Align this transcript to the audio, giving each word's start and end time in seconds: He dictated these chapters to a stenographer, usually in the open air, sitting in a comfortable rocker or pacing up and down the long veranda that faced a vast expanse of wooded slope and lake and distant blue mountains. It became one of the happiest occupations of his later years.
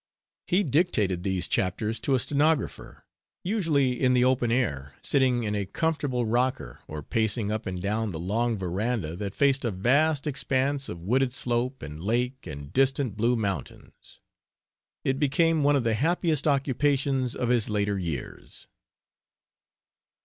He 0.47 0.63
dictated 0.63 1.21
these 1.21 1.47
chapters 1.47 1.99
to 1.99 2.15
a 2.15 2.19
stenographer, 2.19 3.05
usually 3.43 4.01
in 4.01 4.15
the 4.15 4.25
open 4.25 4.51
air, 4.51 4.95
sitting 5.03 5.43
in 5.43 5.53
a 5.53 5.67
comfortable 5.67 6.25
rocker 6.25 6.79
or 6.87 7.03
pacing 7.03 7.51
up 7.51 7.67
and 7.67 7.79
down 7.79 8.09
the 8.09 8.19
long 8.19 8.57
veranda 8.57 9.15
that 9.17 9.35
faced 9.35 9.63
a 9.63 9.69
vast 9.69 10.25
expanse 10.25 10.89
of 10.89 11.03
wooded 11.03 11.33
slope 11.33 11.83
and 11.83 12.01
lake 12.03 12.47
and 12.47 12.73
distant 12.73 13.15
blue 13.15 13.35
mountains. 13.35 14.19
It 15.03 15.19
became 15.19 15.61
one 15.61 15.75
of 15.75 15.83
the 15.83 15.93
happiest 15.93 16.47
occupations 16.47 17.35
of 17.35 17.49
his 17.49 17.69
later 17.69 17.99
years. 17.99 18.65